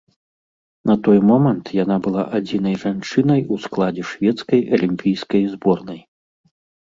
На 0.91 0.93
той 1.07 1.17
момант 1.31 1.65
яна 1.83 1.97
была 2.07 2.23
адзінай 2.37 2.75
жанчынай 2.83 3.41
у 3.55 3.59
складзе 3.65 4.03
шведскай 4.13 4.61
алімпійскай 4.79 5.43
зборнай. 5.53 5.99